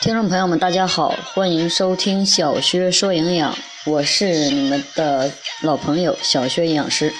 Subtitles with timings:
[0.00, 7.12] 听众朋友们，大家好，欢迎收听小薛说营养，我是你们的老朋友小薛营养师。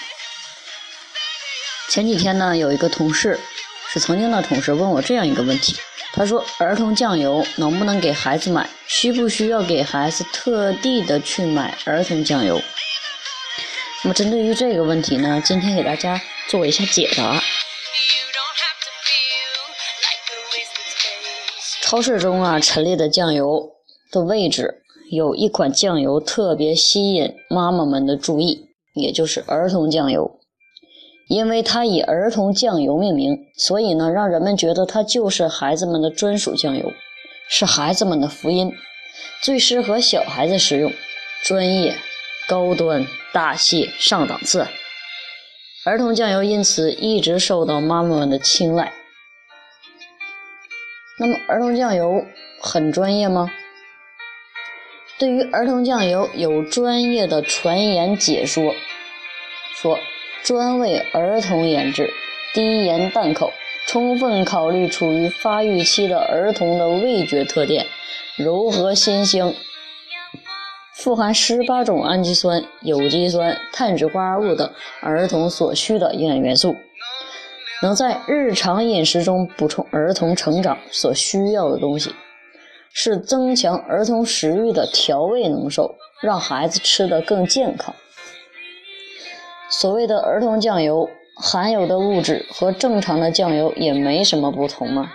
[1.89, 3.41] 前几天呢，有一个同事，
[3.89, 5.77] 是曾经的同事，问我这样一个问题，
[6.13, 8.69] 他说：儿童酱油能不能给孩子买？
[8.87, 12.63] 需不需要给孩子特地的去买儿童酱油？
[14.05, 17.43] 那么针对于这个问题呢，今天给大家做一下解答。
[21.89, 23.70] 超市中啊陈列的酱油
[24.11, 30.41] 的位置，有一款酱油特别吸引妈妈们的注意，也就是儿童酱油。
[31.29, 36.92] 因为它以儿童酱油命名，所以呢，让人们觉得它就是孩子们的专属酱油，
[37.48, 38.73] 是孩子们的福音，
[39.45, 40.92] 最适合小孩子食用，
[41.45, 41.95] 专业、
[42.48, 44.67] 高端、大气、上档次。
[45.84, 48.92] 儿童酱油因此一直受到妈妈们的青睐。
[51.19, 52.27] 那么儿童酱油
[52.61, 53.50] 很专业吗？
[55.19, 58.75] 对于儿童酱油有专业的传言解说，
[59.74, 59.98] 说
[60.42, 62.11] 专为儿童研制，
[62.52, 63.51] 低盐淡口，
[63.86, 67.86] 充分考虑处于发育期的儿童的味觉特点，
[68.36, 69.55] 柔和鲜香，
[70.92, 74.70] 富含十八种氨基酸、有机酸、碳水化合物等
[75.01, 76.77] 儿童所需的营养元素。
[77.83, 82.14] 能在日常饮食中补充儿童成长所需要的东西，
[82.92, 87.95] 是增强儿童食欲的调味能手，让孩子吃得更健康。
[89.69, 95.13] 所谓的儿童酱油含有的物质和正常的酱油也没什么不同嘛，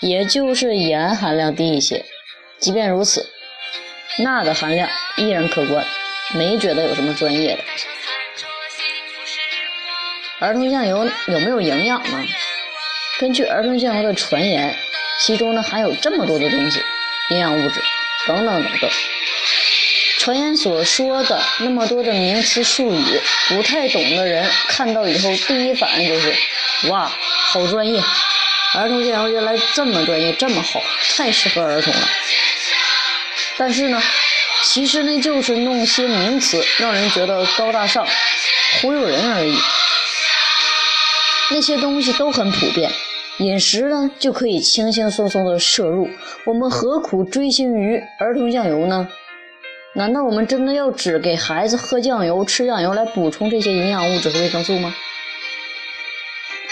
[0.00, 2.04] 也就是盐含量低一些。
[2.58, 3.26] 即便如此，
[4.18, 5.84] 钠的含量依然可观，
[6.34, 7.62] 没觉得有什么专业的。
[10.42, 12.26] 儿童酱油有没有营养呢？
[13.20, 14.76] 根据儿童酱油的传言，
[15.20, 16.82] 其中呢含有这么多的东西，
[17.30, 17.80] 营养物质
[18.26, 18.90] 等等等等。
[20.18, 23.20] 传言所说的那么多的名词术语，
[23.50, 26.34] 不太懂的人看到以后第一反应就是：
[26.88, 27.08] 哇，
[27.46, 28.02] 好专业！
[28.74, 30.82] 儿童酱油原来这么专业，这么好，
[31.16, 32.08] 太适合儿童了。
[33.56, 34.02] 但是呢，
[34.64, 38.04] 其实那就是弄些名词，让人觉得高大上，
[38.80, 39.56] 忽悠人而已。
[41.52, 42.90] 那些东西都很普遍，
[43.38, 46.08] 饮食呢就可以轻轻松松的摄入。
[46.46, 49.06] 我们何苦追星于儿童酱油呢？
[49.94, 54.94] 难道我们真的要只给孩子喝酱油、吃酱油来补充这些营养物质和维生素吗？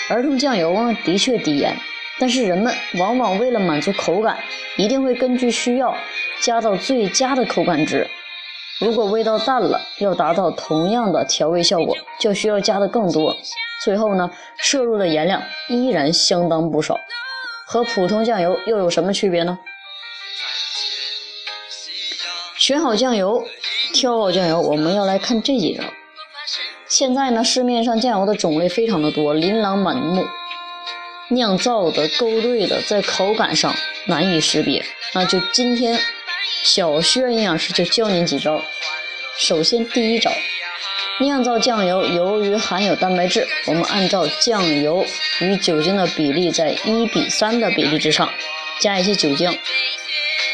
[0.08, 1.76] 儿童酱油啊，的确低盐，
[2.18, 4.38] 但是人们往往为了满足口感，
[4.78, 5.94] 一定会根据需要
[6.40, 8.08] 加到最佳的口感值。
[8.80, 13.36] 如果味道淡了，要达到同样的调味效果，就需要加的更多。
[13.82, 16.98] 最后呢，摄入的盐量依然相当不少，
[17.66, 19.58] 和普通酱油又有什么区别呢？
[22.56, 23.44] 选好酱油，
[23.94, 25.84] 挑好酱油，我们要来看这几招。
[26.86, 30.26] 现在呢，市面上酱油的种类非常的多，琳琅满目，
[31.28, 33.74] 酿造的、勾兑的，在口感上
[34.06, 34.84] 难以识别。
[35.14, 35.98] 那就今天。
[36.62, 38.60] 小薛营养师就教您几招。
[39.38, 40.30] 首先，第一招，
[41.20, 45.04] 酿造酱油，由于含有蛋白质，我们按照酱油
[45.40, 48.26] 与酒精的比例在一比三的比例之上，
[48.80, 49.58] 加一些酒精。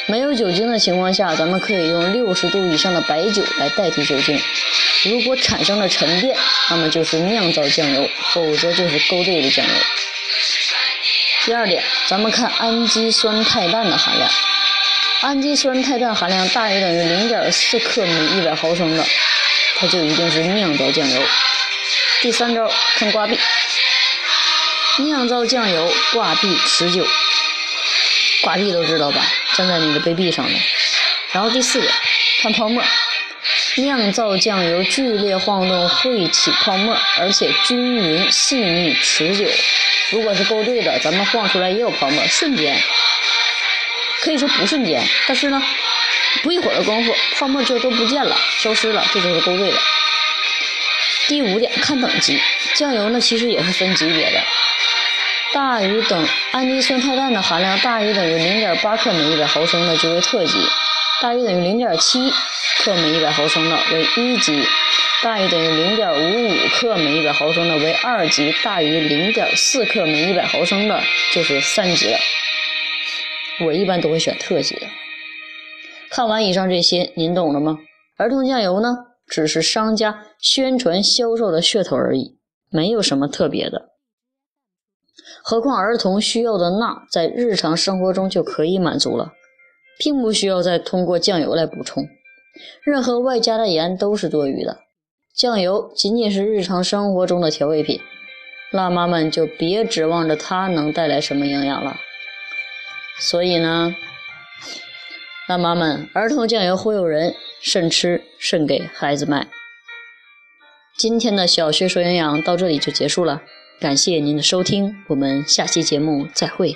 [0.06, 4.36] 没有酒精的情况下，咱们可以用六十度以上的白酒来代替酒精。
[5.04, 6.36] 如果产生了沉淀，
[6.68, 9.72] 那么就是酿造酱油，否则就是勾兑的酱油。
[11.44, 14.28] 第二点，咱们看氨基酸肽氮的含量。
[15.20, 19.04] 氨基酸肽氮含量大于等于零点四克每一百毫升的，
[19.78, 21.22] 它就一定是酿造酱油。
[22.22, 23.38] 第三招看挂壁，
[24.98, 27.06] 酿造酱油挂壁持久，
[28.42, 29.20] 挂壁都知道吧？
[29.54, 30.58] 站在你的杯壁上的。
[31.32, 31.92] 然后第四点
[32.42, 32.82] 看泡沫，
[33.76, 39.44] 酿造酱油剧烈晃动会起泡沫，而且均匀细腻持久。
[40.10, 42.80] 如果是勾兑的，咱们晃出来也有泡沫，瞬间。
[44.22, 45.62] 可以说不瞬间，但是呢，
[46.42, 49.76] 不一会儿的功夫，泡沫就都不见了，消失了，这就是勾兑的。
[51.28, 52.40] 第五点，看等级，
[52.74, 54.40] 酱油呢其实也是分级别的，
[55.52, 60.52] 大于等氨基酸肽氮的含量大于等于零点八克每一百毫升的就为特级，
[61.20, 62.32] 大于等于零点七
[62.78, 64.64] 克每一百毫升的为一级，
[65.22, 71.02] 大于等于零点五五克每一百毫升的为二级，大于零点四克每一百毫升的
[71.32, 72.18] 就是三级了。
[73.58, 74.86] 我一般都会选特级的。
[76.10, 77.78] 看完以上这些，您懂了吗？
[78.16, 82.38] 儿童酱油呢，只是商家宣传销售的噱头而已，
[82.70, 83.90] 没有什么特别的。
[85.42, 89.32] 何况儿童需要的钠在日常生活中就可以满足了，
[89.98, 92.06] 并不需要再通过酱油来补充。
[92.82, 94.78] 任何外加的盐都是多余的，
[95.34, 98.00] 酱油仅仅是日常生活中的调味品，
[98.72, 101.96] 辣妈们就别指望着它能带来什么营养了。
[103.18, 103.94] 所以呢，
[105.46, 107.32] 辣妈们，儿童酱油忽悠人。
[107.62, 109.46] 慎吃，慎给孩子卖。
[110.96, 113.42] 今天的小学说营养到这里就结束了，
[113.80, 116.74] 感谢您的收听，我们下期节目再会。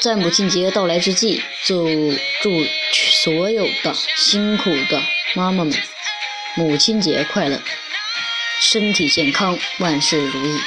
[0.00, 1.86] 在母亲节到来之际，祝
[2.42, 2.50] 祝
[2.92, 5.02] 所有的辛苦的
[5.34, 5.74] 妈妈们
[6.56, 7.60] 母亲节快乐，
[8.60, 10.60] 身体健康，万事如意。